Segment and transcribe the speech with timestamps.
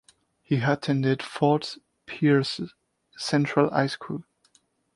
[0.41, 2.59] He attended Fort Pierce
[3.17, 4.23] Central High School.